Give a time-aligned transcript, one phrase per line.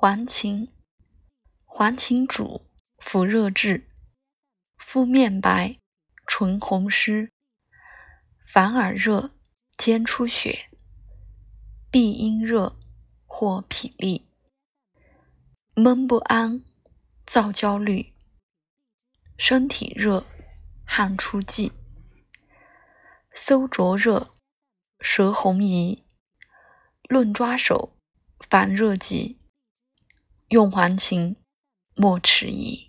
[0.00, 0.68] 黄芩，
[1.64, 2.64] 黄芩主
[2.98, 3.82] 伏热滞，
[4.76, 5.80] 肤面白，
[6.24, 7.32] 唇红湿，
[8.46, 9.32] 烦耳热，
[9.76, 10.70] 兼出血，
[11.90, 12.78] 必阴热
[13.26, 14.22] 或痞痢，
[15.74, 16.62] 闷不安，
[17.26, 18.14] 躁焦虑，
[19.36, 20.24] 身体热，
[20.86, 21.72] 汗出迹，
[23.34, 24.30] 搜灼热，
[25.00, 26.04] 舌红遗，
[27.08, 27.96] 论抓手，
[28.48, 29.40] 烦热急，
[30.48, 31.36] 用还情
[31.94, 32.87] 莫迟疑。